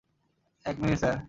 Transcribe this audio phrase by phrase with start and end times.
[0.65, 1.15] এক minute, sir!